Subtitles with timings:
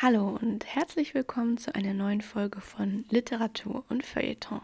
[0.00, 4.60] Hallo und herzlich willkommen zu einer neuen Folge von Literatur und Feuilleton.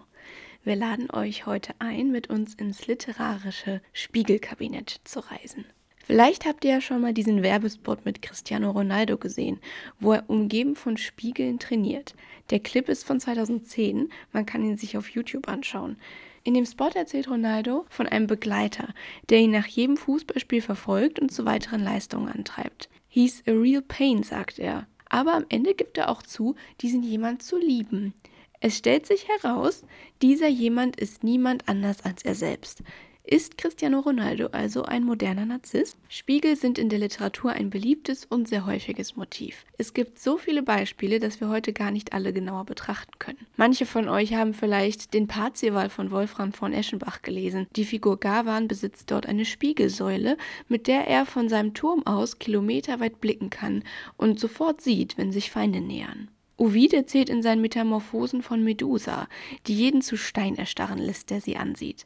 [0.63, 5.65] Wir laden euch heute ein, mit uns ins literarische Spiegelkabinett zu reisen.
[5.97, 9.59] Vielleicht habt ihr ja schon mal diesen Werbespot mit Cristiano Ronaldo gesehen,
[9.99, 12.15] wo er umgeben von Spiegeln trainiert.
[12.51, 15.97] Der Clip ist von 2010, man kann ihn sich auf YouTube anschauen.
[16.45, 18.95] In dem Spot erzählt Ronaldo von einem Begleiter,
[19.31, 22.89] der ihn nach jedem Fußballspiel verfolgt und zu weiteren Leistungen antreibt.
[23.09, 27.41] He's a real pain, sagt er aber am Ende gibt er auch zu, diesen jemand
[27.41, 28.15] zu lieben.
[28.59, 29.85] Es stellt sich heraus,
[30.23, 32.83] dieser jemand ist niemand anders als er selbst.
[33.27, 35.97] Ist Cristiano Ronaldo also ein moderner Narzisst?
[36.11, 39.65] Spiegel sind in der Literatur ein beliebtes und sehr häufiges Motiv.
[39.79, 43.47] Es gibt so viele Beispiele, dass wir heute gar nicht alle genauer betrachten können.
[43.57, 47.67] Manche von euch haben vielleicht den Parzival von Wolfram von Eschenbach gelesen.
[47.77, 50.37] Die Figur Gavan besitzt dort eine Spiegelsäule,
[50.69, 53.85] mit der er von seinem Turm aus kilometerweit blicken kann
[54.19, 56.29] und sofort sieht, wenn sich Feinde nähern.
[56.59, 59.29] Ovid erzählt in seinen Metamorphosen von Medusa,
[59.67, 62.05] die jeden zu Stein erstarren lässt, der sie ansieht.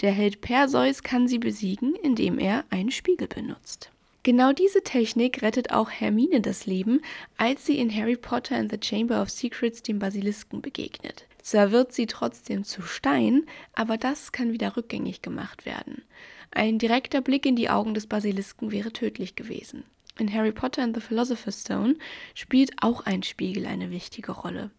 [0.00, 3.90] Der Held Perseus kann sie besiegen, indem er einen Spiegel benutzt.
[4.22, 7.00] Genau diese Technik rettet auch Hermine das Leben,
[7.36, 11.26] als sie in Harry Potter and the Chamber of Secrets dem Basilisken begegnet.
[11.42, 16.02] Zwar wird sie trotzdem zu Stein, aber das kann wieder rückgängig gemacht werden.
[16.50, 19.84] Ein direkter Blick in die Augen des Basilisken wäre tödlich gewesen.
[20.18, 21.96] In Harry Potter and the Philosopher's Stone
[22.34, 24.70] spielt auch ein Spiegel eine wichtige Rolle.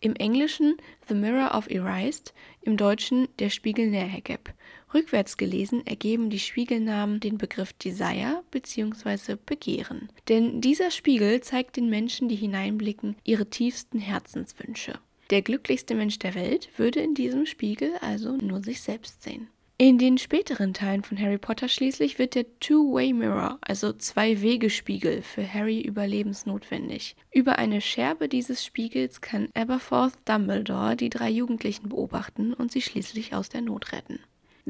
[0.00, 0.76] Im Englischen
[1.08, 4.52] The Mirror of Erased, im Deutschen Der Spiegel Nerhegeb.
[4.94, 9.36] Rückwärts gelesen ergeben die Spiegelnamen den Begriff Desire bzw.
[9.44, 10.08] Begehren.
[10.28, 14.98] Denn dieser Spiegel zeigt den Menschen, die hineinblicken, ihre tiefsten Herzenswünsche.
[15.30, 19.48] Der glücklichste Mensch der Welt würde in diesem Spiegel also nur sich selbst sehen.
[19.80, 25.54] In den späteren Teilen von Harry Potter schließlich wird der Two-Way Mirror, also Zwei-Wege-Spiegel, für
[25.54, 27.14] Harry überlebensnotwendig.
[27.30, 33.34] Über eine Scherbe dieses Spiegels kann Aberforth Dumbledore die drei Jugendlichen beobachten und sie schließlich
[33.34, 34.18] aus der Not retten.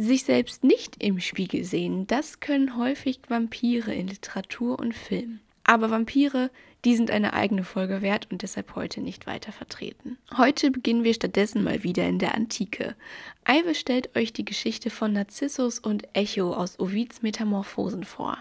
[0.01, 5.41] Sich selbst nicht im Spiegel sehen, das können häufig Vampire in Literatur und Film.
[5.65, 6.53] Aber Vampire,
[6.85, 10.17] die sind eine eigene Folge wert und deshalb heute nicht weiter vertreten.
[10.37, 12.95] Heute beginnen wir stattdessen mal wieder in der Antike.
[13.45, 18.39] Ive stellt euch die Geschichte von Narzissus und Echo aus Ovids Metamorphosen vor.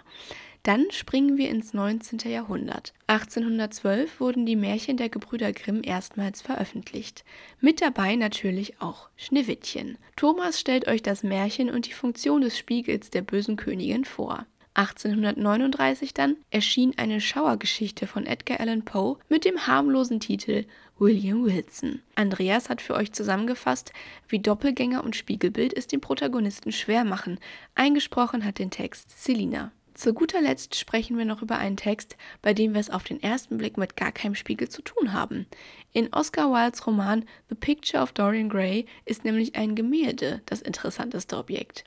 [0.68, 2.30] Dann springen wir ins 19.
[2.30, 2.94] Jahrhundert.
[3.08, 7.24] 1812 wurden die Märchen der Gebrüder Grimm erstmals veröffentlicht.
[7.62, 9.98] Mit dabei natürlich auch Schneewittchen.
[10.18, 14.46] Thomas stellt euch das Märchen und die Funktion des Spiegels der bösen Königin vor.
[14.74, 20.66] 1839 dann erschien eine Schauergeschichte von Edgar Allan Poe mit dem harmlosen Titel
[21.00, 22.02] William Wilson.
[22.16, 23.94] Andreas hat für euch zusammengefasst,
[24.28, 27.40] wie Doppelgänger und Spiegelbild es dem Protagonisten schwer machen.
[27.74, 29.72] Eingesprochen hat den Text Selina.
[29.98, 33.20] Zu guter Letzt sprechen wir noch über einen Text, bei dem wir es auf den
[33.20, 35.48] ersten Blick mit gar keinem Spiegel zu tun haben.
[35.92, 41.36] In Oscar Wildes Roman The Picture of Dorian Gray ist nämlich ein Gemälde das interessanteste
[41.36, 41.84] Objekt.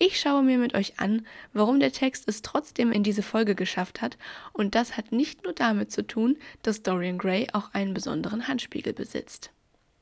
[0.00, 4.02] Ich schaue mir mit euch an, warum der Text es trotzdem in diese Folge geschafft
[4.02, 4.18] hat,
[4.52, 8.94] und das hat nicht nur damit zu tun, dass Dorian Gray auch einen besonderen Handspiegel
[8.94, 9.52] besitzt.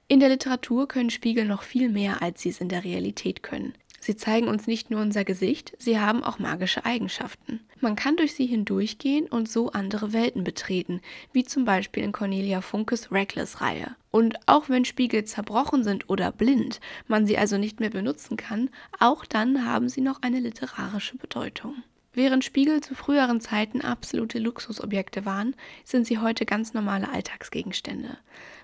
[0.08, 3.74] In der Literatur können Spiegel noch viel mehr, als sie es in der Realität können.
[4.04, 7.60] Sie zeigen uns nicht nur unser Gesicht, sie haben auch magische Eigenschaften.
[7.80, 11.00] Man kann durch sie hindurchgehen und so andere Welten betreten,
[11.32, 13.94] wie zum Beispiel in Cornelia Funkes Reckless-Reihe.
[14.10, 18.70] Und auch wenn Spiegel zerbrochen sind oder blind, man sie also nicht mehr benutzen kann,
[18.98, 21.76] auch dann haben sie noch eine literarische Bedeutung.
[22.12, 28.18] Während Spiegel zu früheren Zeiten absolute Luxusobjekte waren, sind sie heute ganz normale Alltagsgegenstände.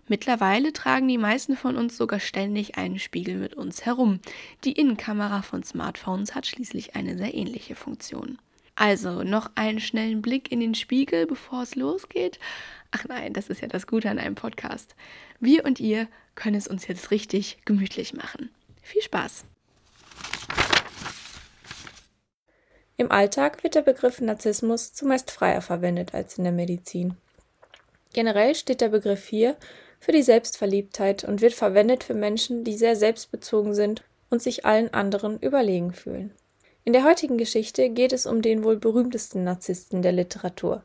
[0.09, 4.21] Mittlerweile tragen die meisten von uns sogar ständig einen Spiegel mit uns herum.
[4.65, 8.39] Die Innenkamera von Smartphones hat schließlich eine sehr ähnliche Funktion.
[8.75, 12.39] Also noch einen schnellen Blick in den Spiegel, bevor es losgeht.
[12.91, 14.97] Ach nein, das ist ja das Gute an einem Podcast.
[15.41, 18.51] Wir und ihr können es uns jetzt richtig gemütlich machen.
[18.81, 19.45] Viel Spaß!
[22.97, 27.17] Im Alltag wird der Begriff Narzissmus zumeist freier verwendet als in der Medizin.
[28.13, 29.57] Generell steht der Begriff hier
[30.01, 34.93] für die Selbstverliebtheit und wird verwendet für Menschen, die sehr selbstbezogen sind und sich allen
[34.93, 36.33] anderen überlegen fühlen.
[36.85, 40.85] In der heutigen Geschichte geht es um den wohl berühmtesten Narzissten der Literatur.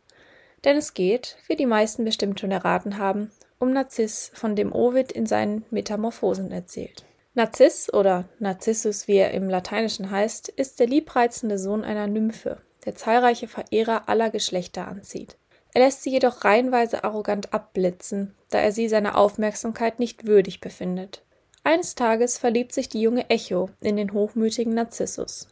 [0.63, 5.12] Denn es geht, wie die meisten bestimmt schon erraten haben, um Narziss, von dem Ovid
[5.12, 7.06] in seinen Metamorphosen erzählt.
[7.36, 12.95] Narziss oder Narzissus, wie er im Lateinischen heißt, ist der liebreizende Sohn einer Nymphe, der
[12.95, 15.38] zahlreiche Verehrer aller Geschlechter anzieht.
[15.74, 21.24] Er lässt sie jedoch reihenweise arrogant abblitzen, da er sie seiner Aufmerksamkeit nicht würdig befindet.
[21.64, 25.48] Eines Tages verliebt sich die junge Echo in den hochmütigen Narzissus.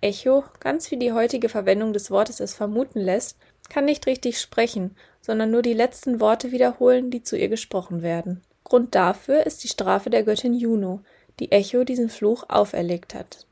[0.00, 3.36] Echo, ganz wie die heutige Verwendung des Wortes es vermuten lässt,
[3.68, 8.42] kann nicht richtig sprechen, sondern nur die letzten Worte wiederholen, die zu ihr gesprochen werden.
[8.64, 11.00] Grund dafür ist die Strafe der Göttin Juno,
[11.40, 13.46] die Echo diesen Fluch auferlegt hat.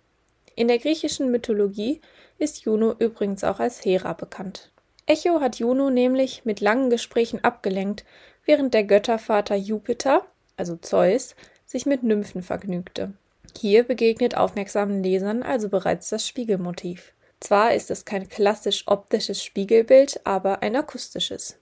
[0.54, 2.00] In der griechischen Mythologie
[2.38, 4.70] ist Juno übrigens auch als Hera bekannt.
[5.06, 8.04] Echo hat Juno nämlich mit langen Gesprächen abgelenkt,
[8.46, 10.24] während der Göttervater Jupiter,
[10.56, 11.34] also Zeus,
[11.66, 13.12] sich mit Nymphen vergnügte.
[13.56, 17.12] Hier begegnet aufmerksamen Lesern also bereits das Spiegelmotiv.
[17.40, 21.58] Zwar ist es kein klassisch optisches Spiegelbild, aber ein akustisches.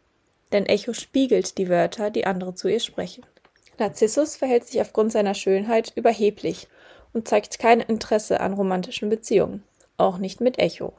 [0.53, 3.25] Denn Echo spiegelt die Wörter, die andere zu ihr sprechen.
[3.79, 6.69] Narzissus verhält sich aufgrund seiner Schönheit überheblich
[7.13, 9.65] und zeigt kein Interesse an romantischen Beziehungen,
[9.97, 10.93] auch nicht mit Echo.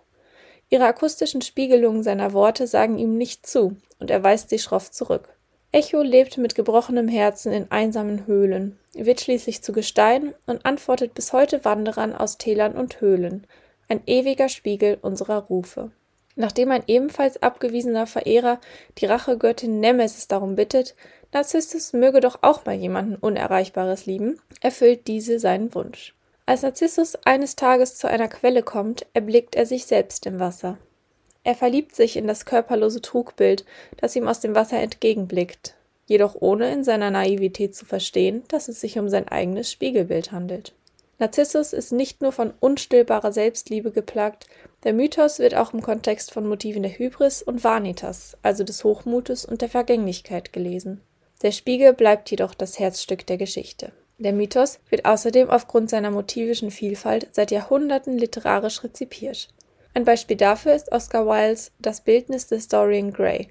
[0.69, 5.29] Ihre akustischen Spiegelungen seiner Worte sagen ihm nicht zu, und er weist sie schroff zurück.
[5.71, 11.33] Echo lebt mit gebrochenem Herzen in einsamen Höhlen, wird schließlich zu Gestein und antwortet bis
[11.33, 13.47] heute Wanderern aus Tälern und Höhlen,
[13.87, 15.91] ein ewiger Spiegel unserer Rufe.
[16.35, 18.59] Nachdem ein ebenfalls abgewiesener Verehrer
[18.97, 20.95] die Rachegöttin Nemesis darum bittet,
[21.31, 26.13] Narzissus möge doch auch mal jemanden Unerreichbares lieben, erfüllt diese seinen Wunsch.
[26.45, 30.77] Als Narzissus eines Tages zu einer Quelle kommt, erblickt er sich selbst im Wasser.
[31.45, 33.65] Er verliebt sich in das körperlose Trugbild,
[33.97, 35.75] das ihm aus dem Wasser entgegenblickt,
[36.05, 40.73] jedoch ohne in seiner Naivität zu verstehen, dass es sich um sein eigenes Spiegelbild handelt.
[41.17, 44.47] Narzissus ist nicht nur von unstillbarer Selbstliebe geplagt,
[44.83, 49.45] der Mythos wird auch im Kontext von Motiven der Hybris und Vanitas, also des Hochmutes
[49.45, 50.99] und der Vergänglichkeit gelesen.
[51.41, 53.93] Der Spiegel bleibt jedoch das Herzstück der Geschichte.
[54.23, 59.49] Der Mythos wird außerdem aufgrund seiner motivischen Vielfalt seit Jahrhunderten literarisch rezipiert.
[59.93, 63.49] Ein Beispiel dafür ist Oscar Wildes Das Bildnis des Dorian Gray,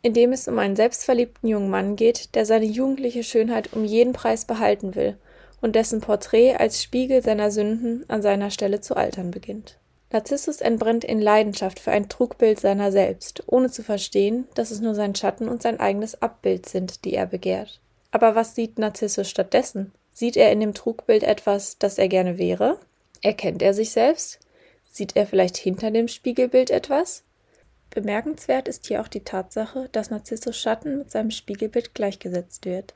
[0.00, 4.12] in dem es um einen selbstverliebten jungen Mann geht, der seine jugendliche Schönheit um jeden
[4.12, 5.16] Preis behalten will
[5.60, 9.80] und dessen Porträt als Spiegel seiner Sünden an seiner Stelle zu altern beginnt.
[10.12, 14.94] Narzissus entbrennt in Leidenschaft für ein Trugbild seiner selbst, ohne zu verstehen, dass es nur
[14.94, 17.80] sein Schatten und sein eigenes Abbild sind, die er begehrt.
[18.12, 19.90] Aber was sieht Narzissus stattdessen?
[20.12, 22.78] Sieht er in dem Trugbild etwas, das er gerne wäre?
[23.22, 24.38] Erkennt er sich selbst?
[24.90, 27.24] Sieht er vielleicht hinter dem Spiegelbild etwas?
[27.90, 32.94] Bemerkenswert ist hier auch die Tatsache, dass Narzissus Schatten mit seinem Spiegelbild gleichgesetzt wird.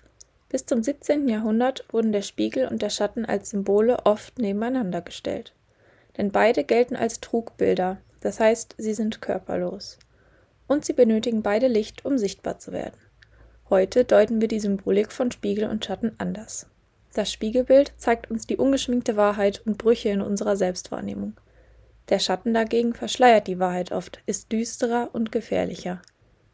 [0.48, 1.28] Bis zum 17.
[1.28, 5.52] Jahrhundert wurden der Spiegel und der Schatten als Symbole oft nebeneinander gestellt
[6.16, 9.98] denn beide gelten als Trugbilder, das heißt, sie sind körperlos.
[10.66, 12.96] Und sie benötigen beide Licht, um sichtbar zu werden.
[13.70, 16.66] Heute deuten wir die Symbolik von Spiegel und Schatten anders.
[17.16, 21.32] Das Spiegelbild zeigt uns die ungeschminkte Wahrheit und Brüche in unserer Selbstwahrnehmung.
[22.10, 26.02] Der Schatten dagegen verschleiert die Wahrheit oft, ist düsterer und gefährlicher.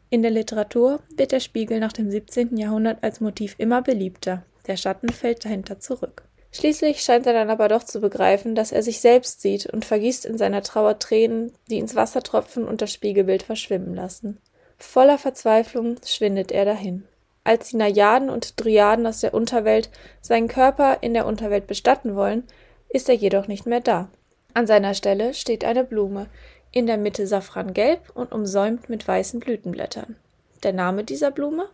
[0.09, 2.55] In der Literatur wird der Spiegel nach dem 17.
[2.55, 6.23] Jahrhundert als Motiv immer beliebter, der Schatten fällt dahinter zurück.
[6.53, 10.23] Schließlich scheint er dann aber doch zu begreifen, dass er sich selbst sieht und vergießt
[10.23, 14.37] in seiner Trauer Tränen, die ins Wasser tropfen und das Spiegelbild verschwimmen lassen.
[14.77, 17.03] Voller Verzweiflung schwindet er dahin.
[17.45, 19.89] Als die Najaden und Driaden aus der Unterwelt
[20.21, 22.43] seinen Körper in der Unterwelt bestatten wollen,
[22.89, 24.09] ist er jedoch nicht mehr da.
[24.53, 26.27] An seiner Stelle steht eine Blume,
[26.71, 30.15] in der Mitte safrangelb und umsäumt mit weißen Blütenblättern.
[30.63, 31.69] Der Name dieser Blume?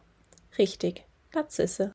[0.58, 1.94] Richtig, Narzisse.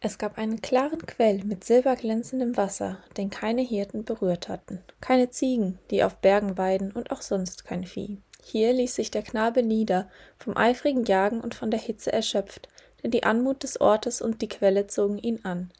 [0.00, 5.78] Es gab einen klaren Quell mit silberglänzendem Wasser, den keine Hirten berührt hatten, keine Ziegen,
[5.92, 8.18] die auf Bergen weiden und auch sonst kein Vieh.
[8.44, 12.68] Hier ließ sich der Knabe nieder, vom eifrigen Jagen und von der Hitze erschöpft,
[13.02, 15.70] denn die Anmut des Ortes und die Quelle zogen ihn an.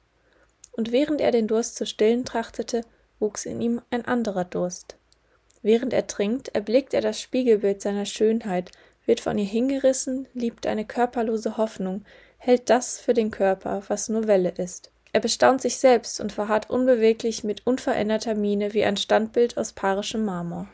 [0.73, 2.83] Und während er den Durst zu stillen trachtete,
[3.19, 4.97] wuchs in ihm ein anderer Durst.
[5.61, 8.73] Während er trinkt, erblickt er das Spiegelbild seiner Schönheit,
[9.05, 12.05] wird von ihr hingerissen, liebt eine körperlose Hoffnung,
[12.39, 14.91] hält das für den Körper, was nur Welle ist.
[15.13, 20.25] Er bestaunt sich selbst und verharrt unbeweglich mit unveränderter Miene wie ein Standbild aus parischem
[20.25, 20.69] Marmor.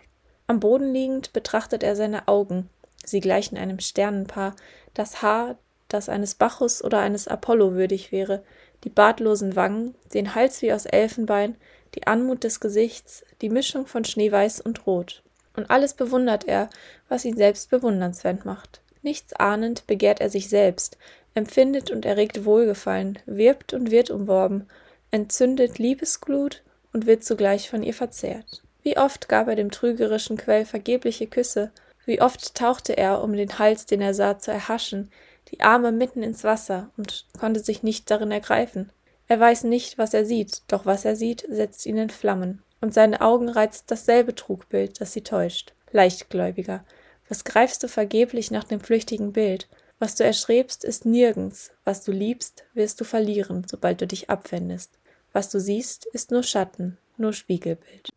[0.50, 2.70] Am Boden liegend betrachtet er seine Augen.
[3.04, 4.56] Sie gleichen einem Sternenpaar,
[4.94, 8.42] das Haar, das eines Bacchus oder eines Apollo würdig wäre,
[8.82, 11.56] die bartlosen Wangen, den Hals wie aus Elfenbein,
[11.94, 15.22] die Anmut des Gesichts, die Mischung von Schneeweiß und Rot.
[15.54, 16.70] Und alles bewundert er,
[17.10, 18.80] was ihn selbst bewundernswert macht.
[19.02, 20.96] Nichts ahnend begehrt er sich selbst,
[21.34, 24.66] empfindet und erregt Wohlgefallen, wirbt und wird umworben,
[25.10, 26.62] entzündet Liebesglut
[26.94, 28.62] und wird zugleich von ihr verzehrt.
[28.82, 31.70] Wie oft gab er dem trügerischen Quell vergebliche Küsse,
[32.06, 35.10] wie oft tauchte er, um den Hals, den er sah, zu erhaschen,
[35.50, 38.90] die Arme mitten ins Wasser und konnte sich nicht darin ergreifen.
[39.26, 42.94] Er weiß nicht, was er sieht, doch was er sieht, setzt ihn in Flammen, und
[42.94, 45.74] seine Augen reizt dasselbe Trugbild, das sie täuscht.
[45.92, 46.84] Leichtgläubiger,
[47.28, 49.68] was greifst du vergeblich nach dem flüchtigen Bild?
[49.98, 51.72] Was du erstrebst, ist nirgends.
[51.84, 54.92] Was du liebst, wirst du verlieren, sobald du dich abwendest.
[55.32, 58.10] Was du siehst, ist nur Schatten, nur Spiegelbild.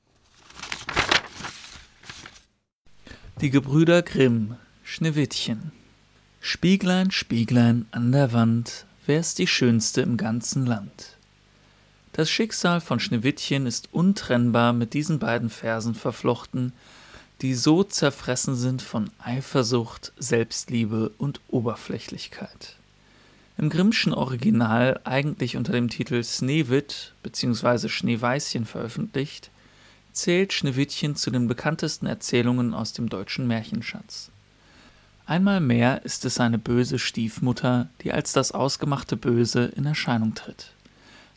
[3.41, 5.71] Die Gebrüder Grimm Schneewittchen
[6.41, 11.17] Spieglein, Spieglein an der Wand, wer ist die Schönste im ganzen Land?
[12.13, 16.71] Das Schicksal von Schneewittchen ist untrennbar mit diesen beiden Versen verflochten,
[17.41, 22.75] die so zerfressen sind von Eifersucht, Selbstliebe und Oberflächlichkeit.
[23.57, 27.89] Im Grimmschen Original eigentlich unter dem Titel Sneewitt bzw.
[27.89, 29.49] Schneeweißchen veröffentlicht,
[30.13, 34.31] zählt Schneewittchen zu den bekanntesten Erzählungen aus dem deutschen Märchenschatz.
[35.25, 40.73] Einmal mehr ist es eine böse Stiefmutter, die als das ausgemachte Böse in Erscheinung tritt.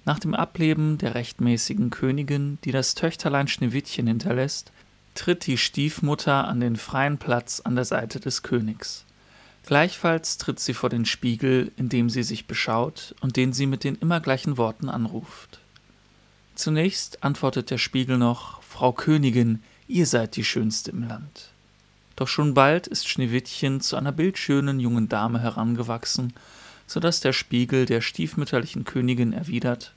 [0.04, 4.72] Nach dem Ableben der rechtmäßigen Königin, die das Töchterlein Schneewittchen hinterlässt,
[5.14, 9.04] tritt die Stiefmutter an den freien Platz an der Seite des Königs.
[9.66, 13.82] Gleichfalls tritt sie vor den Spiegel, in dem sie sich beschaut und den sie mit
[13.84, 15.60] den immer gleichen Worten anruft.
[16.54, 21.50] Zunächst antwortet der Spiegel noch Frau Königin, ihr seid die Schönste im Land.
[22.16, 26.32] Doch schon bald ist Schneewittchen zu einer bildschönen jungen Dame herangewachsen,
[26.88, 29.92] so dass der Spiegel der stiefmütterlichen Königin erwidert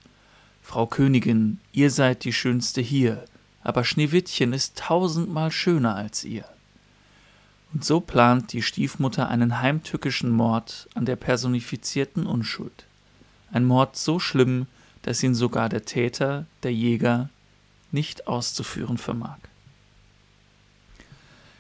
[0.62, 3.26] Frau Königin, ihr seid die Schönste hier,
[3.64, 6.46] aber Schneewittchen ist tausendmal schöner als ihr.
[7.74, 12.86] Und so plant die Stiefmutter einen heimtückischen Mord an der personifizierten Unschuld.
[13.52, 14.68] Ein Mord so schlimm,
[15.02, 17.32] dass ihn sogar der Täter, der Jäger,
[17.92, 19.38] nicht auszuführen vermag.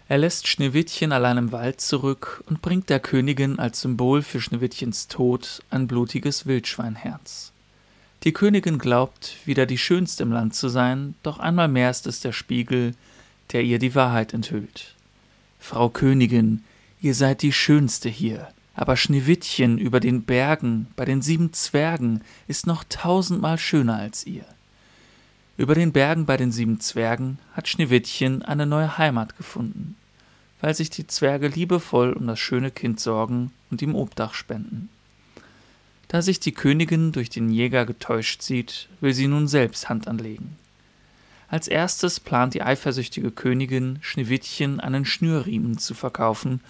[0.09, 5.09] Er lässt Schneewittchen allein im Wald zurück und bringt der Königin als Symbol für Schneewittchens
[5.09, 7.51] Tod ein blutiges Wildschweinherz.
[8.23, 12.21] Die Königin glaubt, wieder die Schönste im Land zu sein, doch einmal mehr ist es
[12.21, 12.95] der Spiegel,
[13.51, 14.95] der ihr die Wahrheit enthüllt.
[15.59, 16.63] Frau Königin,
[17.01, 22.65] ihr seid die Schönste hier, aber Schneewittchen über den Bergen bei den sieben Zwergen ist
[22.65, 24.45] noch tausendmal schöner als ihr.
[25.57, 29.95] Über den Bergen bei den sieben Zwergen hat Schneewittchen eine neue Heimat gefunden,
[30.61, 34.89] weil sich die Zwerge liebevoll um das schöne Kind sorgen und ihm Obdach spenden.
[36.09, 40.55] Da sich die Königin durch den Jäger getäuscht sieht, will sie nun selbst Hand anlegen.
[41.49, 46.61] Als erstes plant die eifersüchtige Königin, Schneewittchen einen Schnürriemen zu verkaufen,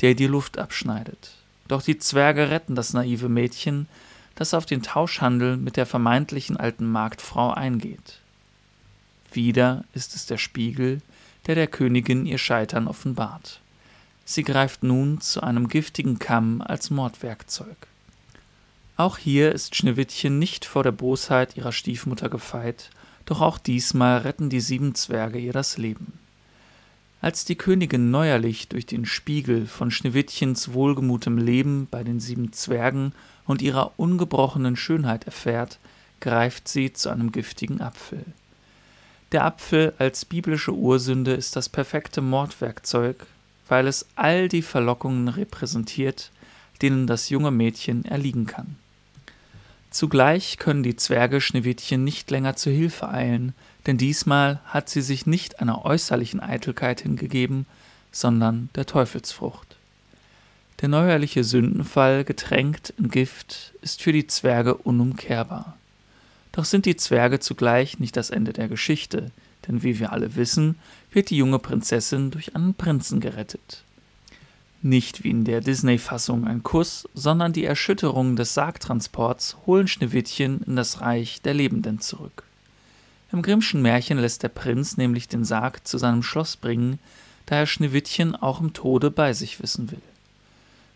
[0.00, 1.36] der die Luft abschneidet.
[1.68, 3.86] Doch die Zwerge retten das naive Mädchen,
[4.34, 8.19] das auf den Tauschhandel mit der vermeintlichen alten Marktfrau eingeht.
[9.34, 11.00] Wieder ist es der Spiegel,
[11.46, 13.60] der der Königin ihr Scheitern offenbart.
[14.24, 17.88] Sie greift nun zu einem giftigen Kamm als Mordwerkzeug.
[18.96, 22.90] Auch hier ist Schneewittchen nicht vor der Bosheit ihrer Stiefmutter gefeit,
[23.24, 26.12] doch auch diesmal retten die sieben Zwerge ihr das Leben.
[27.22, 33.12] Als die Königin neuerlich durch den Spiegel von Schneewittchens wohlgemutem Leben bei den sieben Zwergen
[33.46, 35.78] und ihrer ungebrochenen Schönheit erfährt,
[36.20, 38.24] greift sie zu einem giftigen Apfel.
[39.32, 43.26] Der Apfel als biblische Ursünde ist das perfekte Mordwerkzeug,
[43.68, 46.30] weil es all die Verlockungen repräsentiert,
[46.82, 48.76] denen das junge Mädchen erliegen kann.
[49.90, 53.54] Zugleich können die Zwerge Schneewittchen nicht länger zu Hilfe eilen,
[53.86, 57.66] denn diesmal hat sie sich nicht einer äußerlichen Eitelkeit hingegeben,
[58.12, 59.76] sondern der Teufelsfrucht.
[60.80, 65.76] Der neuerliche Sündenfall, getränkt in Gift, ist für die Zwerge unumkehrbar.
[66.52, 69.30] Doch sind die Zwerge zugleich nicht das Ende der Geschichte,
[69.66, 70.76] denn wie wir alle wissen,
[71.12, 73.84] wird die junge Prinzessin durch einen Prinzen gerettet.
[74.82, 80.76] Nicht wie in der Disney-Fassung ein Kuss, sondern die Erschütterung des Sargtransports holen Schneewittchen in
[80.76, 82.44] das Reich der Lebenden zurück.
[83.30, 86.98] Im Grimmschen Märchen lässt der Prinz nämlich den Sarg zu seinem Schloss bringen,
[87.46, 90.02] da er Schneewittchen auch im Tode bei sich wissen will.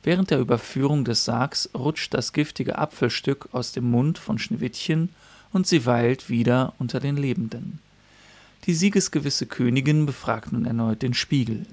[0.03, 5.11] Während der Überführung des Sargs rutscht das giftige Apfelstück aus dem Mund von Schneewittchen
[5.55, 7.79] und sie weilt wieder unter den Lebenden.
[8.67, 11.65] Die siegesgewisse Königin befragt nun erneut den Spiegel.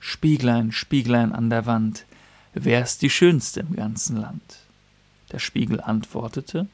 [0.00, 2.06] Spieglein, Spieglein an der Wand,
[2.54, 4.58] wer ist die Schönste im ganzen Land?
[5.32, 6.66] Der Spiegel antwortete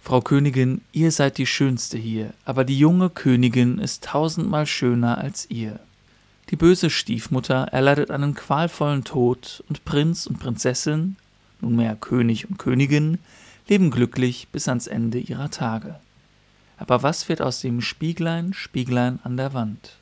[0.00, 5.48] Frau Königin, ihr seid die Schönste hier, aber die junge Königin ist tausendmal schöner als
[5.48, 5.78] ihr.
[6.50, 11.16] Die böse Stiefmutter erleidet einen qualvollen Tod, und Prinz und Prinzessin,
[11.60, 13.18] nunmehr König und Königin,
[13.68, 15.98] leben glücklich bis ans Ende ihrer Tage.
[16.76, 19.96] Aber was wird aus dem Spieglein, Spieglein an der Wand?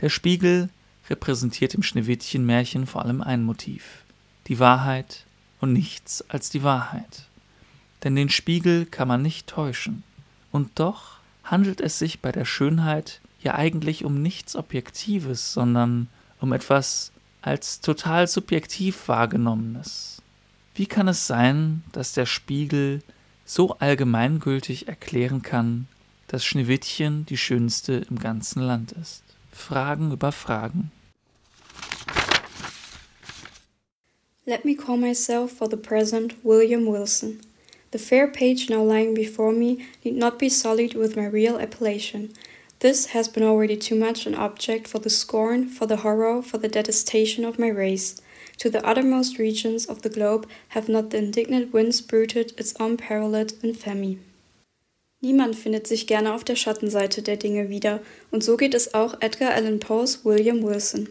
[0.00, 0.68] Der Spiegel
[1.08, 4.04] repräsentiert im Schneewittchen-Märchen vor allem ein Motiv,
[4.46, 5.24] die Wahrheit
[5.60, 7.24] und nichts als die Wahrheit.
[8.04, 10.04] Denn den Spiegel kann man nicht täuschen.
[10.52, 16.08] Und doch handelt es sich bei der Schönheit ja eigentlich um nichts Objektives, sondern
[16.40, 20.17] um etwas als total subjektiv wahrgenommenes.
[20.78, 23.02] Wie kann es sein, dass der Spiegel
[23.44, 25.88] so allgemeingültig erklären kann,
[26.28, 29.24] dass Schneewittchen die schönste im ganzen Land ist?
[29.50, 30.92] Fragen über Fragen.
[34.46, 37.40] Let me call myself for the present William Wilson.
[37.90, 42.32] The fair page now lying before me need not be sullied with my real appellation.
[42.78, 46.58] This has been already too much an object for the scorn, for the horror, for
[46.58, 48.22] the detestation of my race.
[48.58, 53.54] To the uttermost regions of the globe have not the indignant winds bruited its unparalleled
[53.62, 54.18] infamy.
[55.20, 58.00] Niemand findet sich gerne auf der Schattenseite der Dinge wieder,
[58.30, 61.08] und so geht es auch Edgar Allan Poes William Wilson.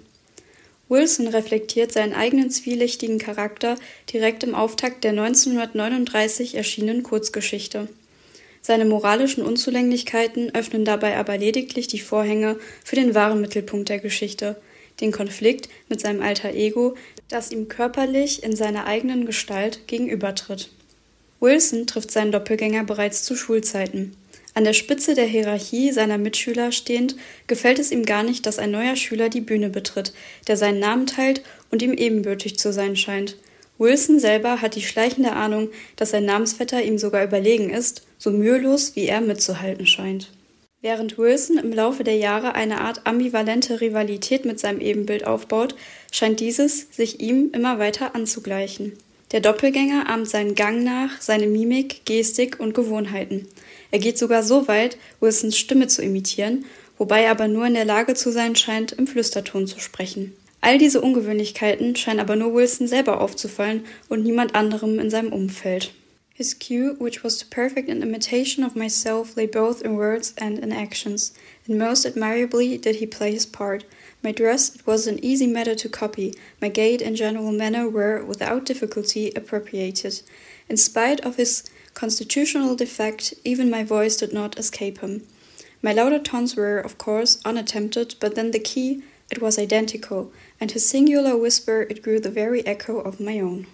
[0.90, 3.76] Wilson reflektiert seinen eigenen zwielichtigen Charakter
[4.12, 7.90] direkt im Auftakt der 1939 erschienenen Kurzgeschichte.
[8.62, 14.56] Seine moralischen Unzulänglichkeiten öffnen dabei aber lediglich die Vorhänge für den wahren Mittelpunkt der Geschichte,
[15.02, 16.96] den Konflikt mit seinem alter Ego,
[17.30, 20.70] das ihm körperlich in seiner eigenen Gestalt gegenübertritt.
[21.40, 24.16] Wilson trifft seinen Doppelgänger bereits zu Schulzeiten.
[24.54, 27.16] An der Spitze der Hierarchie seiner Mitschüler stehend,
[27.46, 30.14] gefällt es ihm gar nicht, dass ein neuer Schüler die Bühne betritt,
[30.48, 33.38] der seinen Namen teilt und ihm ebenbürtig zu sein scheint.
[33.78, 38.96] Wilson selber hat die schleichende Ahnung, dass sein Namensvetter ihm sogar überlegen ist, so mühelos
[38.96, 40.32] wie er mitzuhalten scheint.
[40.82, 45.76] Während Wilson im Laufe der Jahre eine Art ambivalente Rivalität mit seinem Ebenbild aufbaut,
[46.12, 48.94] scheint dieses sich ihm immer weiter anzugleichen.
[49.32, 53.48] Der Doppelgänger ahmt seinen Gang nach, seine Mimik, Gestik und Gewohnheiten.
[53.92, 56.66] Er geht sogar so weit, Wilsons Stimme zu imitieren,
[56.98, 60.34] wobei er aber nur in der Lage zu sein scheint, im Flüsterton zu sprechen.
[60.62, 65.92] All diese Ungewöhnlichkeiten scheinen aber nur Wilson selber aufzufallen und niemand anderem in seinem Umfeld.
[66.38, 70.60] His cue, which was to perfect an imitation of myself, lay both in words and
[70.60, 71.32] in actions,
[71.66, 73.86] and most admirably did he play his part.
[74.22, 78.24] My dress it was an easy matter to copy, my gait and general manner were,
[78.24, 80.22] without difficulty, appropriated.
[80.70, 81.64] In spite of his
[81.96, 85.26] constitutional defect, even my voice did not escape him.
[85.82, 89.02] My louder tones were, of course, unattempted, but then the key,
[89.32, 93.66] it was identical, and his singular whisper, it grew the very echo of my own.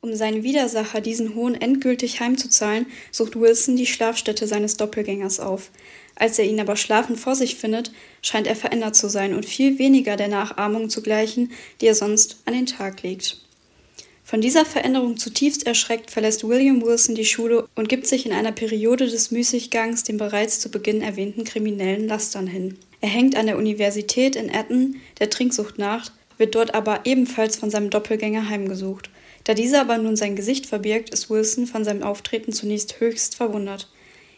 [0.00, 5.70] Um seinen Widersacher diesen Hohn endgültig heimzuzahlen, sucht Wilson die Schlafstätte seines Doppelgängers auf.
[6.14, 7.90] Als er ihn aber schlafend vor sich findet,
[8.22, 12.38] scheint er verändert zu sein und viel weniger der Nachahmung zu gleichen, die er sonst
[12.44, 13.40] an den Tag legt.
[14.22, 18.52] Von dieser Veränderung zutiefst erschreckt verlässt William Wilson die Schule und gibt sich in einer
[18.52, 22.76] Periode des Müßiggangs den bereits zu Beginn erwähnten kriminellen Lastern hin.
[23.00, 27.70] Er hängt an der Universität in Eton der Trinksucht nach, wird dort aber ebenfalls von
[27.70, 29.08] seinem Doppelgänger heimgesucht.
[29.48, 33.88] Da dieser aber nun sein Gesicht verbirgt, ist Wilson von seinem Auftreten zunächst höchst verwundert.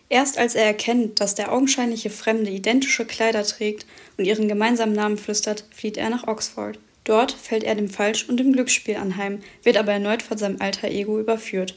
[0.09, 5.19] Erst als er erkennt, dass der augenscheinliche Fremde identische Kleider trägt und ihren gemeinsamen Namen
[5.19, 6.79] flüstert, flieht er nach Oxford.
[7.03, 10.87] Dort fällt er dem Falsch- und dem Glücksspiel anheim, wird aber erneut von seinem alter
[10.87, 11.75] Ego überführt.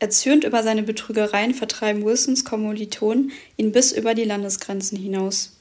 [0.00, 5.54] Erzürnt über seine Betrügereien vertreiben Wilsons Kommilitonen ihn bis über die Landesgrenzen hinaus.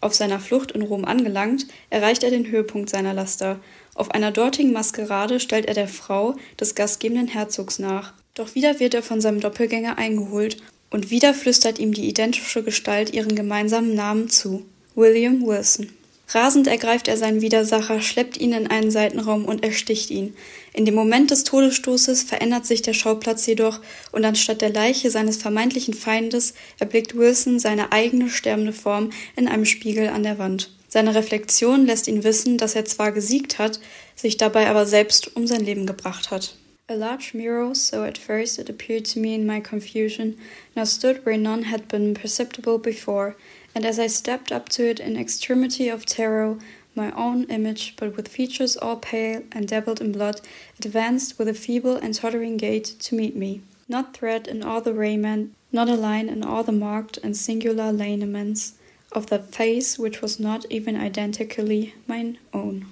[0.00, 3.60] Auf seiner Flucht in Rom angelangt, erreicht er den Höhepunkt seiner Laster.
[3.96, 8.12] Auf einer dortigen Maskerade stellt er der Frau des gastgebenden Herzogs nach.
[8.34, 10.58] Doch wieder wird er von seinem Doppelgänger eingeholt
[10.90, 14.66] und wieder flüstert ihm die identische Gestalt ihren gemeinsamen Namen zu.
[14.94, 15.88] William Wilson.
[16.28, 20.34] Rasend ergreift er seinen Widersacher, schleppt ihn in einen Seitenraum und ersticht ihn.
[20.74, 23.80] In dem Moment des Todesstoßes verändert sich der Schauplatz jedoch
[24.12, 29.64] und anstatt der Leiche seines vermeintlichen Feindes erblickt Wilson seine eigene sterbende Form in einem
[29.64, 30.75] Spiegel an der Wand.
[30.96, 33.80] Seine Reflexion lässt ihn wissen, dass er zwar gesiegt hat,
[34.14, 36.54] sich dabei aber selbst um sein Leben gebracht hat.
[36.88, 40.38] A large mirror, so at first it appeared to me in my confusion,
[40.74, 43.36] now stood where none had been perceptible before,
[43.74, 46.56] and as I stepped up to it in extremity of terror,
[46.94, 50.40] my own image, but with features all pale and dabbled in blood,
[50.82, 53.60] advanced with a feeble and tottering gait to meet me.
[53.86, 57.92] Not thread in all the raiment, not a line in all the marked and singular
[57.92, 58.76] lineaments
[59.12, 62.86] of that face which was not even identically mine own.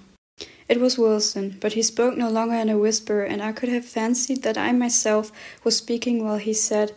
[0.69, 3.85] It was Wilson, but he spoke no longer in a whisper, and I could have
[3.85, 5.31] fancied that I myself
[5.63, 6.93] was speaking while he said,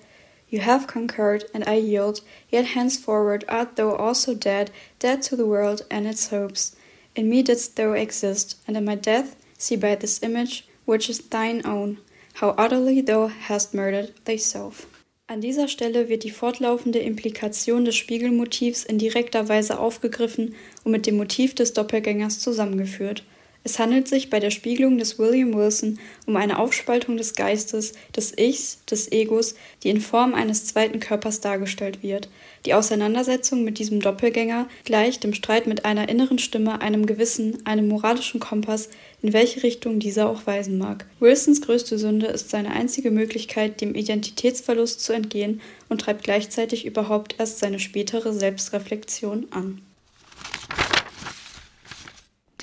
[0.50, 5.46] You have conquered, and I yield, yet henceforward art thou also dead, dead to the
[5.46, 6.76] world and its hopes.
[7.16, 11.20] In me didst thou exist, and in my death see by this image, which is
[11.20, 12.00] thine own,
[12.36, 14.97] how utterly thou hast murdered thyself.
[15.30, 21.06] An dieser Stelle wird die fortlaufende Implikation des Spiegelmotivs in direkter Weise aufgegriffen und mit
[21.06, 23.24] dem Motiv des Doppelgängers zusammengeführt.
[23.68, 28.32] Es handelt sich bei der Spiegelung des William Wilson um eine Aufspaltung des Geistes, des
[28.38, 32.30] Ichs, des Egos, die in Form eines zweiten Körpers dargestellt wird.
[32.66, 37.90] Die Auseinandersetzung mit diesem Doppelgänger gleicht dem Streit mit einer inneren Stimme, einem Gewissen, einem
[37.90, 38.88] moralischen Kompass,
[39.22, 41.06] in welche Richtung dieser auch weisen mag.
[41.20, 47.36] Wilsons größte Sünde ist seine einzige Möglichkeit, dem Identitätsverlust zu entgehen und treibt gleichzeitig überhaupt
[47.38, 49.82] erst seine spätere Selbstreflexion an.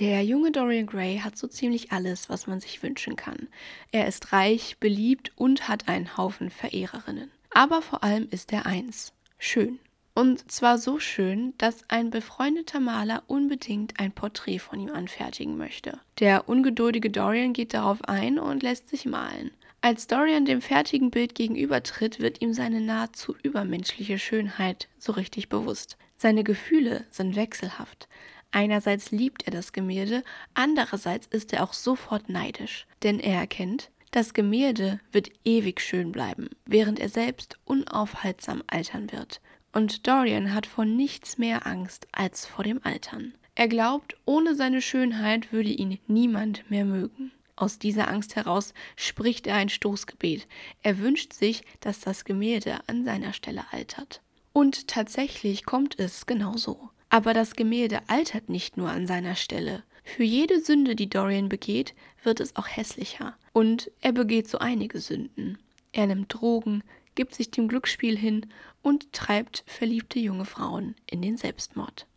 [0.00, 3.48] Der junge Dorian Gray hat so ziemlich alles, was man sich wünschen kann.
[3.92, 7.30] Er ist reich, beliebt und hat einen Haufen Verehrerinnen.
[7.50, 9.78] Aber vor allem ist er eins: schön.
[10.12, 15.98] Und zwar so schön, dass ein befreundeter Maler unbedingt ein Porträt von ihm anfertigen möchte.
[16.18, 19.52] Der ungeduldige Dorian geht darauf ein und lässt sich malen.
[19.80, 25.98] Als Dorian dem fertigen Bild gegenübertritt, wird ihm seine nahezu übermenschliche Schönheit so richtig bewusst.
[26.16, 28.08] Seine Gefühle sind wechselhaft.
[28.54, 30.22] Einerseits liebt er das Gemälde,
[30.54, 36.48] andererseits ist er auch sofort neidisch, denn er erkennt, das Gemälde wird ewig schön bleiben,
[36.64, 39.40] während er selbst unaufhaltsam altern wird.
[39.72, 43.34] Und Dorian hat vor nichts mehr Angst als vor dem Altern.
[43.56, 47.32] Er glaubt, ohne seine Schönheit würde ihn niemand mehr mögen.
[47.56, 50.46] Aus dieser Angst heraus spricht er ein Stoßgebet.
[50.84, 54.22] Er wünscht sich, dass das Gemälde an seiner Stelle altert.
[54.52, 56.90] Und tatsächlich kommt es genauso.
[57.14, 59.84] Aber das Gemälde altert nicht nur an seiner Stelle.
[60.02, 63.36] Für jede Sünde, die Dorian begeht, wird es auch hässlicher.
[63.52, 65.56] Und er begeht so einige Sünden.
[65.92, 66.82] Er nimmt Drogen,
[67.14, 68.46] gibt sich dem Glücksspiel hin
[68.82, 72.08] und treibt verliebte junge Frauen in den Selbstmord.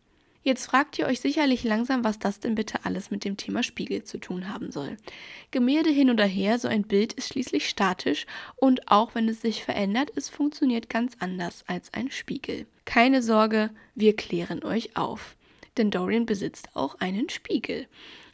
[0.42, 4.02] Jetzt fragt ihr euch sicherlich langsam, was das denn bitte alles mit dem Thema Spiegel
[4.02, 4.96] zu tun haben soll.
[5.50, 9.62] Gemälde hin oder her, so ein Bild ist schließlich statisch und auch wenn es sich
[9.62, 12.66] verändert, es funktioniert ganz anders als ein Spiegel.
[12.84, 15.36] Keine Sorge, wir klären euch auf.
[15.76, 17.86] Denn Dorian besitzt auch einen Spiegel.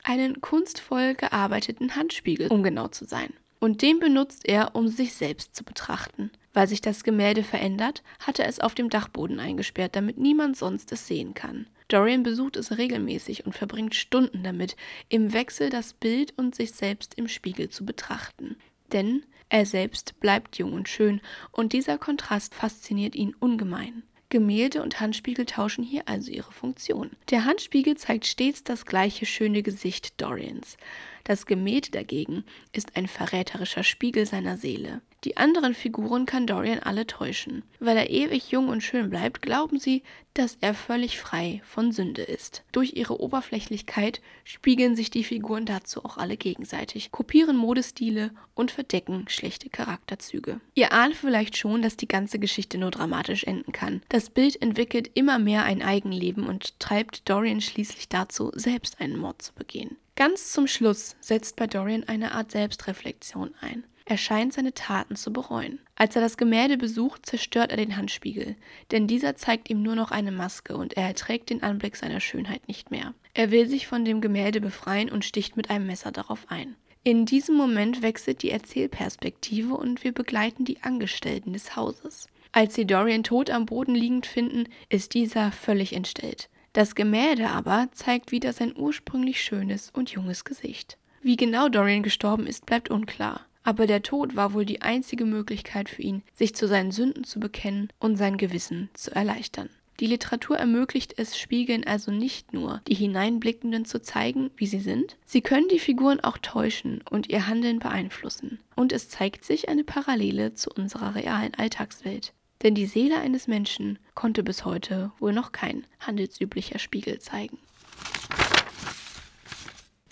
[0.03, 3.33] Einen kunstvoll gearbeiteten Handspiegel, um genau zu sein.
[3.61, 6.31] Und den benutzt er, um sich selbst zu betrachten.
[6.53, 10.93] Weil sich das Gemälde verändert, hat er es auf dem Dachboden eingesperrt, damit niemand sonst
[10.93, 11.67] es sehen kann.
[11.89, 14.77] Dorian besucht es regelmäßig und verbringt Stunden damit,
[15.09, 18.57] im Wechsel das Bild und sich selbst im Spiegel zu betrachten.
[18.93, 24.03] Denn er selbst bleibt jung und schön, und dieser Kontrast fasziniert ihn ungemein.
[24.35, 27.13] Gemälde und Handspiegel tauschen hier also ihre Funktion.
[27.31, 30.77] Der Handspiegel zeigt stets das gleiche schöne Gesicht Dorians.
[31.25, 35.01] Das Gemälde dagegen ist ein verräterischer Spiegel seiner Seele.
[35.25, 37.63] Die anderen Figuren kann Dorian alle täuschen.
[37.81, 40.03] Weil er ewig jung und schön bleibt, glauben sie,
[40.35, 42.63] dass er völlig frei von Sünde ist.
[42.73, 49.25] Durch ihre Oberflächlichkeit spiegeln sich die Figuren dazu auch alle gegenseitig, kopieren Modestile und verdecken
[49.29, 50.61] schlechte Charakterzüge.
[50.75, 54.03] Ihr ahnt vielleicht schon, dass die ganze Geschichte nur dramatisch enden kann.
[54.11, 59.41] Das Bild entwickelt immer mehr ein Eigenleben und treibt Dorian schließlich dazu, selbst einen Mord
[59.41, 59.97] zu begehen.
[60.17, 63.85] Ganz zum Schluss setzt bei Dorian eine Art Selbstreflexion ein.
[64.05, 65.81] Er scheint seine Taten zu bereuen.
[65.97, 68.55] Als er das Gemälde besucht, zerstört er den Handspiegel,
[68.93, 72.69] denn dieser zeigt ihm nur noch eine Maske und er erträgt den Anblick seiner Schönheit
[72.69, 73.15] nicht mehr.
[73.33, 76.77] Er will sich von dem Gemälde befreien und sticht mit einem Messer darauf ein.
[77.03, 82.29] In diesem Moment wechselt die Erzählperspektive und wir begleiten die Angestellten des Hauses.
[82.53, 86.49] Als sie Dorian tot am Boden liegend finden, ist dieser völlig entstellt.
[86.75, 90.99] Das Gemälde aber zeigt wieder sein ursprünglich schönes und junges Gesicht.
[91.23, 93.47] Wie genau Dorian gestorben ist, bleibt unklar.
[93.63, 97.39] Aber der Tod war wohl die einzige Möglichkeit für ihn, sich zu seinen Sünden zu
[97.39, 99.71] bekennen und sein Gewissen zu erleichtern.
[100.01, 105.17] Die Literatur ermöglicht es Spiegeln also nicht nur, die Hineinblickenden zu zeigen, wie sie sind,
[105.25, 108.59] sie können die Figuren auch täuschen und ihr Handeln beeinflussen.
[108.75, 112.33] Und es zeigt sich eine Parallele zu unserer realen Alltagswelt.
[112.63, 117.59] Denn die Seele eines Menschen konnte bis heute wohl noch kein handelsüblicher Spiegel zeigen.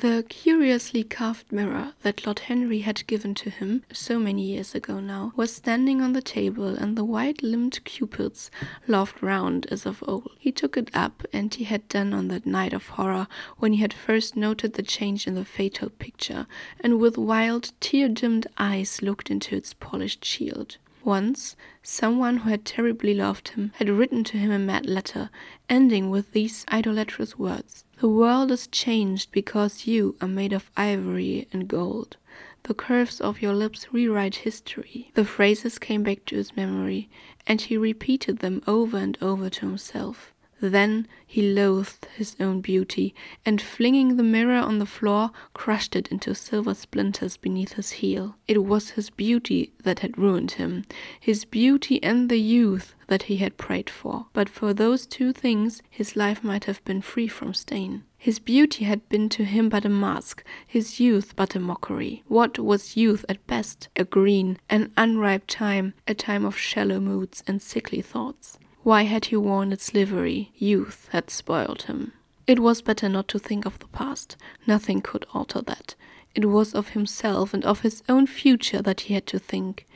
[0.03, 4.99] The curiously carved mirror that Lord Henry had given to him so many years ago
[4.99, 8.51] now was standing on the table, and the white limbed cupids
[8.89, 10.33] laughed round as of old.
[10.41, 13.29] He took it up, and he had done on that night of horror
[13.59, 16.49] when he had first noted the change in the fatal picture,
[16.81, 20.79] and with wild, tear dimmed eyes looked into its polished shield.
[21.05, 25.31] Once, someone who had terribly loved him had written to him a mad letter,
[25.69, 31.49] ending with these idolatrous words The world is changed because you are made of ivory
[31.53, 32.17] and gold.
[32.63, 35.11] The curves of your lips rewrite history.
[35.15, 37.11] The phrases came back to his memory,
[37.49, 40.32] and he repeated them over and over to himself.
[40.65, 46.07] Then he loathed his own beauty, and flinging the mirror on the floor, crushed it
[46.07, 48.37] into silver splinters beneath his heel.
[48.47, 50.85] It was his beauty that had ruined him,
[51.19, 54.27] his beauty and the youth that he had prayed for.
[54.33, 58.05] But for those two things his life might have been free from stain.
[58.17, 62.23] His beauty had been to him but a mask, his youth but a mockery.
[62.29, 63.89] What was youth at best?
[63.97, 68.61] A green, an unripe time, a time of shallow moods and sickly thoughts.
[68.83, 70.51] Why had he worn its livery?
[70.57, 72.13] Youth had spoiled him.
[72.47, 74.37] It was better not to think of the past.
[74.67, 75.95] Nothing could alter that.
[76.35, 79.87] It was of himself and of his own future that he had to think.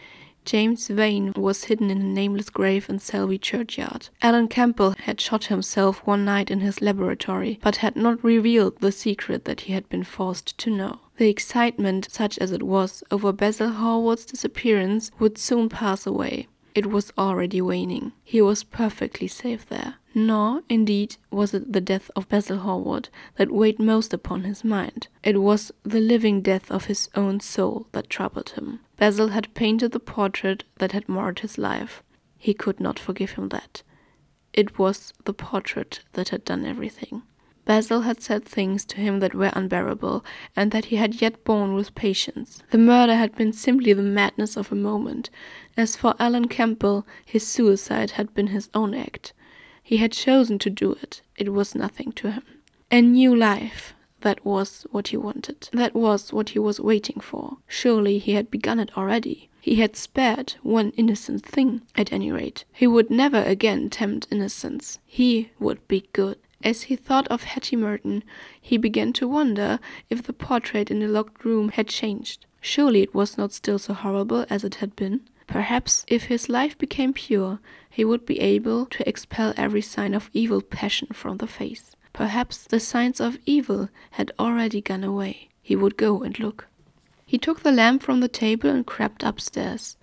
[0.44, 4.10] James Vane was hidden in a nameless grave in Selby churchyard.
[4.22, 8.92] Alan Campbell had shot himself one night in his laboratory, but had not revealed the
[8.92, 11.00] secret that he had been forced to know.
[11.16, 16.46] The excitement, such as it was, over Basil Hallward's disappearance would soon pass away.
[16.76, 18.12] It was already waning.
[18.22, 19.94] He was perfectly safe there.
[20.14, 25.08] Nor, indeed, was it the death of Basil Hallward that weighed most upon his mind.
[25.24, 28.80] It was the living death of his own soul that troubled him.
[28.98, 32.02] Basil had painted the portrait that had marred his life.
[32.36, 33.82] He could not forgive him that.
[34.52, 37.22] It was the portrait that had done everything.
[37.66, 41.74] Basil had said things to him that were unbearable, and that he had yet borne
[41.74, 42.62] with patience.
[42.70, 45.30] The murder had been simply the madness of a moment.
[45.78, 49.34] As for Alan Campbell, his suicide had been his own act.
[49.82, 51.20] He had chosen to do it.
[51.36, 52.42] It was nothing to him.
[52.90, 53.92] A new life.
[54.22, 55.68] That was what he wanted.
[55.74, 57.58] That was what he was waiting for.
[57.68, 59.50] Surely he had begun it already.
[59.60, 62.64] He had spared one innocent thing, at any rate.
[62.72, 64.98] He would never again tempt innocence.
[65.04, 66.38] He would be good.
[66.64, 68.24] As he thought of Hetty Merton,
[68.58, 72.46] he began to wonder if the portrait in the locked room had changed.
[72.62, 75.20] Surely it was not still so horrible as it had been.
[75.46, 80.30] Perhaps if his life became pure, he would be able to expel every sign of
[80.32, 81.94] evil passion from the face.
[82.12, 85.48] Perhaps the signs of evil had already gone away.
[85.62, 86.66] He would go and look.
[87.24, 89.96] He took the lamp from the table and crept upstairs.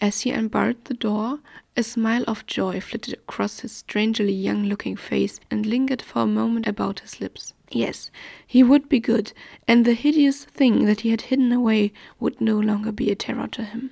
[0.00, 1.40] As he unbarred the door,
[1.76, 6.26] a smile of joy flitted across his strangely young looking face and lingered for a
[6.26, 7.54] moment about his lips.
[7.70, 8.10] Yes,
[8.46, 9.32] he would be good,
[9.66, 13.48] and the hideous thing that he had hidden away would no longer be a terror
[13.48, 13.90] to him.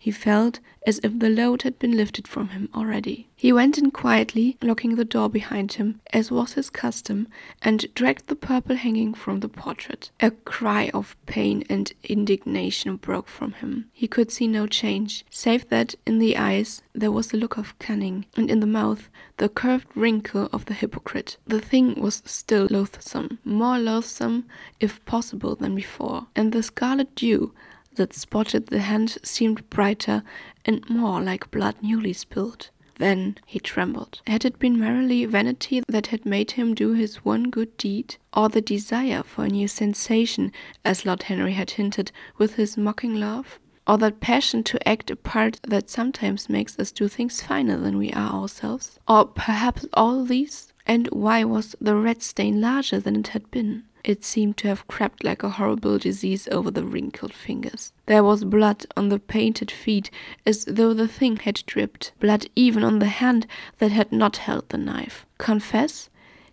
[0.00, 3.26] He felt as if the load had been lifted from him already.
[3.34, 7.26] He went in quietly, locking the door behind him, as was his custom,
[7.62, 10.10] and dragged the purple hanging from the portrait.
[10.20, 13.90] A cry of pain and indignation broke from him.
[13.92, 17.78] He could see no change, save that in the eyes there was a look of
[17.80, 21.36] cunning, and in the mouth the curved wrinkle of the hypocrite.
[21.46, 24.44] The thing was still loathsome, more loathsome,
[24.78, 27.52] if possible, than before, and the scarlet dew
[27.98, 30.22] that spotted the hand seemed brighter
[30.64, 32.70] and more like blood newly spilled.
[32.96, 34.22] Then he trembled.
[34.26, 38.48] Had it been merely vanity that had made him do his one good deed, or
[38.48, 40.50] the desire for a new sensation,
[40.84, 45.16] as Lord Henry had hinted with his mocking laugh, Or that passion to act a
[45.16, 48.98] part that sometimes makes us do things finer than we are ourselves?
[49.08, 50.72] Or perhaps all these?
[50.84, 53.84] And why was the red stain larger than it had been?
[54.04, 57.92] It seemed to have crept like a horrible disease over the wrinkled fingers.
[58.06, 60.10] There was blood on the painted feet,
[60.46, 63.46] as though the thing had dripped, blood even on the hand
[63.78, 65.26] that had not held the knife.
[65.38, 66.10] Confess?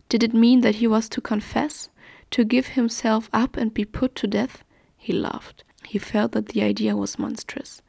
[0.10, 1.89] Did it mean that he was to confess?
[2.31, 4.63] To give himself up and be put to death?
[4.97, 5.63] He laughed.
[5.86, 7.81] He felt that the idea was monstrous.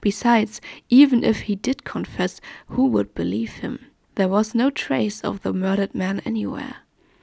[0.00, 3.86] Besides, even if he did confess, who would believe him?
[4.14, 6.76] There was no trace of the murdered man anywhere.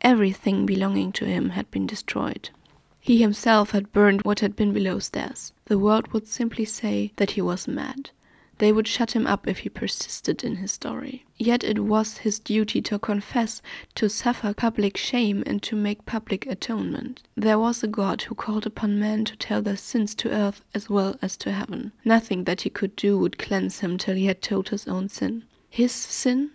[0.06, 2.52] Everything belonging to him had been destroyed.
[3.00, 5.52] He himself had burned what had been below stairs.
[5.66, 8.12] The world would simply say that he was mad.
[8.60, 11.26] They would shut him up if he persisted in his story.
[11.38, 13.64] Yet it was his duty to confess,
[13.96, 17.24] to suffer public shame, and to make public atonement.
[17.36, 20.88] There was a God who called upon men to tell their sins to earth as
[20.88, 21.94] well as to heaven.
[22.06, 25.46] Nothing that he could do would cleanse him till he had told his own sin.
[25.68, 26.52] His sin?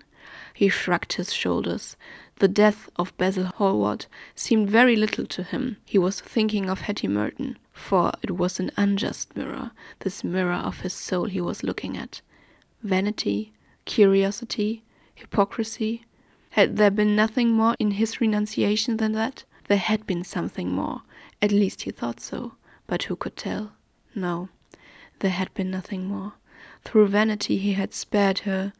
[0.54, 1.96] He shrugged his shoulders.
[2.40, 5.76] The death of Basil Hallward seemed very little to him.
[5.84, 10.80] He was thinking of Hetty Merton, for it was an unjust mirror, this mirror of
[10.80, 12.22] his soul he was looking at.
[12.82, 13.52] Vanity,
[13.84, 14.82] curiosity,
[15.14, 16.06] hypocrisy.
[16.52, 19.44] Had there been nothing more in his renunciation than that?
[19.68, 21.02] There had been something more.
[21.42, 22.54] At least he thought so.
[22.86, 23.72] But who could tell?
[24.14, 24.48] No,
[25.18, 26.32] there had been nothing more.
[26.84, 28.72] Through vanity he had spared her,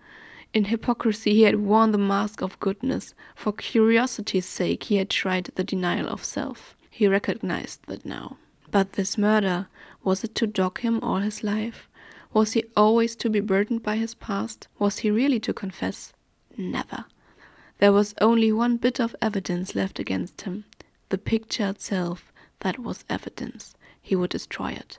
[0.53, 3.15] in hypocrisy, he had worn the mask of goodness.
[3.37, 6.77] For curiosity's sake, he had tried the denial of self.
[6.91, 8.37] He recognized that now.
[8.71, 9.69] But this murder,
[10.03, 11.89] was it to dog him all his life?
[12.33, 14.69] Was he always to be burdened by his past?
[14.79, 16.13] Was he really to confess?
[16.57, 17.05] Never.
[17.79, 20.65] There was only one bit of evidence left against him.
[21.09, 23.75] The picture itself, that was evidence.
[24.03, 24.99] He would destroy it.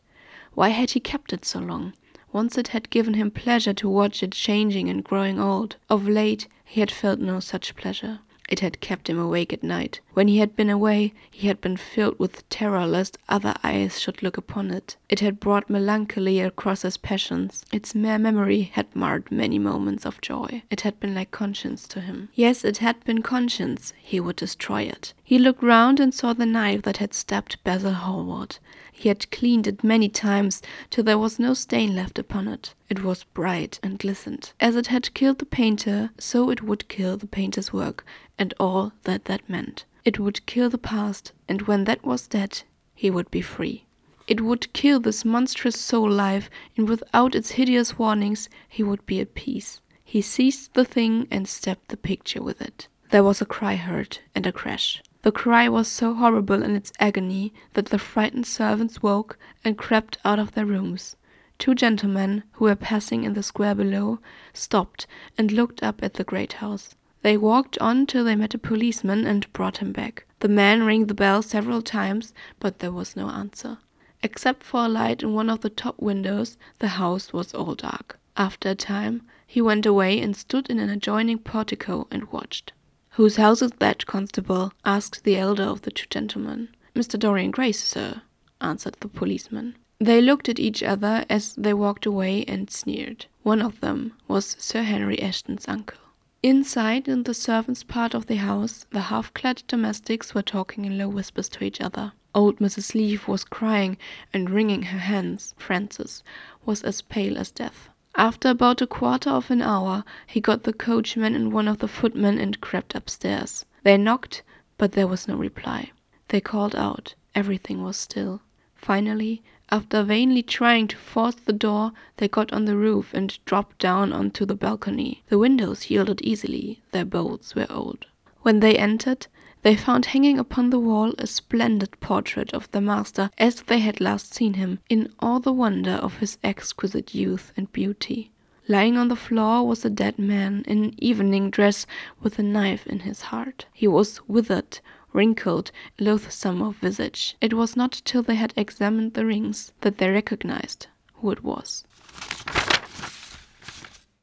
[0.53, 1.93] Why had he kept it so long?
[2.33, 5.75] Once it had given him pleasure to watch it changing and growing old.
[5.89, 8.19] Of late he had felt no such pleasure.
[8.51, 10.01] It had kept him awake at night.
[10.13, 14.21] When he had been away, he had been filled with terror lest other eyes should
[14.21, 14.97] look upon it.
[15.07, 17.63] It had brought melancholy across his passions.
[17.71, 20.63] Its mere memory had marred many moments of joy.
[20.69, 22.27] It had been like conscience to him.
[22.35, 23.93] Yes, it had been conscience.
[23.97, 25.13] He would destroy it.
[25.23, 28.57] He looked round and saw the knife that had stabbed Basil Hallward.
[29.01, 30.61] He had cleaned it many times
[30.91, 32.75] till there was no stain left upon it.
[32.87, 34.53] It was bright and glistened.
[34.59, 38.05] As it had killed the painter, so it would kill the painter's work
[38.37, 39.85] and all that that meant.
[40.05, 42.61] It would kill the past, and when that was dead,
[42.93, 43.85] he would be free.
[44.27, 49.19] It would kill this monstrous soul life, and without its hideous warnings, he would be
[49.19, 49.81] at peace.
[50.03, 52.87] He seized the thing and stabbed the picture with it.
[53.09, 55.01] There was a cry heard, and a crash.
[55.23, 60.17] The cry was so horrible in its agony that the frightened servants woke and crept
[60.25, 61.15] out of their rooms.
[61.59, 64.19] Two gentlemen, who were passing in the square below,
[64.51, 65.05] stopped
[65.37, 66.95] and looked up at the great house.
[67.21, 70.25] They walked on till they met a policeman and brought him back.
[70.39, 73.77] The man rang the bell several times, but there was no answer.
[74.23, 78.17] Except for a light in one of the top windows, the house was all dark.
[78.37, 82.73] After a time, he went away and stood in an adjoining portico and watched.
[83.15, 84.71] Whose house is that, constable?
[84.85, 86.69] asked the elder of the two gentlemen.
[86.95, 87.19] Mr.
[87.19, 88.21] Dorian Gray's, sir,
[88.61, 89.75] answered the policeman.
[89.99, 93.25] They looked at each other as they walked away and sneered.
[93.43, 95.99] One of them was Sir Henry Ashton's uncle.
[96.41, 100.97] Inside, in the servants' part of the house, the half clad domestics were talking in
[100.97, 102.13] low whispers to each other.
[102.33, 102.95] Old Mrs.
[102.95, 103.97] Leaf was crying
[104.31, 105.53] and wringing her hands.
[105.57, 106.23] Francis
[106.65, 107.89] was as pale as death.
[108.17, 111.87] After about a quarter of an hour, he got the coachman and one of the
[111.87, 113.65] footmen and crept upstairs.
[113.83, 114.43] They knocked,
[114.77, 115.91] but there was no reply.
[116.27, 117.15] They called out.
[117.33, 118.41] Everything was still.
[118.75, 123.79] Finally, after vainly trying to force the door, they got on the roof and dropped
[123.79, 125.23] down onto the balcony.
[125.29, 128.07] The windows yielded easily, their bolts were old.
[128.41, 129.27] When they entered,
[129.63, 134.01] they found hanging upon the wall a splendid portrait of the master as they had
[134.01, 138.31] last seen him, in all the wonder of his exquisite youth and beauty.
[138.67, 141.85] Lying on the floor was a dead man in evening dress
[142.21, 143.65] with a knife in his heart.
[143.73, 144.79] He was withered,
[145.13, 147.35] wrinkled, loathsome of visage.
[147.41, 151.85] It was not till they had examined the rings that they recognized who it was.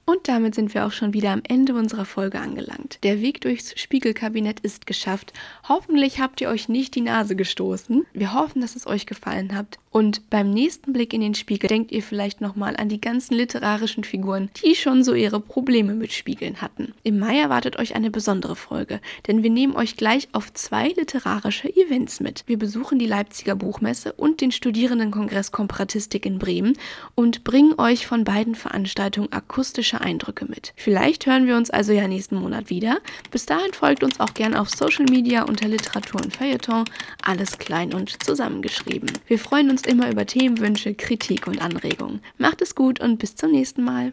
[0.09, 2.99] Und damit sind wir auch schon wieder am Ende unserer Folge angelangt.
[3.03, 5.35] Der Weg durchs Spiegelkabinett ist geschafft.
[5.68, 8.07] Hoffentlich habt ihr euch nicht die Nase gestoßen.
[8.14, 9.79] Wir hoffen, dass es euch gefallen hat.
[9.90, 14.05] Und beim nächsten Blick in den Spiegel denkt ihr vielleicht nochmal an die ganzen literarischen
[14.05, 16.94] Figuren, die schon so ihre Probleme mit Spiegeln hatten.
[17.03, 21.75] Im Mai erwartet euch eine besondere Folge, denn wir nehmen euch gleich auf zwei literarische
[21.75, 22.44] Events mit.
[22.47, 26.79] Wir besuchen die Leipziger Buchmesse und den Studierendenkongress Komparatistik in Bremen
[27.14, 30.73] und bringen euch von beiden Veranstaltungen akustische Eindrücke mit.
[30.77, 32.99] Vielleicht hören wir uns also ja nächsten Monat wieder.
[33.31, 36.85] Bis dahin folgt uns auch gern auf Social Media unter Literatur und Feuilleton,
[37.23, 39.11] alles klein und zusammengeschrieben.
[39.27, 42.21] Wir freuen uns immer über Themenwünsche, Kritik und Anregungen.
[42.39, 44.13] Macht es gut und bis zum nächsten Mal.